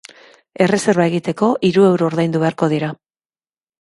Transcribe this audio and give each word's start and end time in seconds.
Erreserba 0.65 1.05
egiteko 1.11 1.49
hiru 1.69 1.85
euro 1.91 2.07
ordaindu 2.13 2.45
beharko 2.45 2.71
dira. 2.77 2.91